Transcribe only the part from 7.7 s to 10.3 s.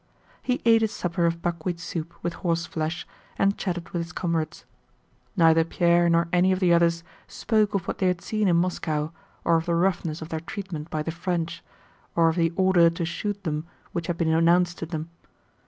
of what they had seen in Moscow, or of the roughness of